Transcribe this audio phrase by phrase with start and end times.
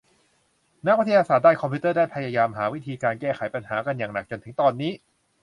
[0.85, 4.91] นักวิทยาศาสตร์ด้านคอมพิวเตอร์ได้พยายามหาวิธีการแก้ปัญหากันอย่างหนักจนถึงตอนนี้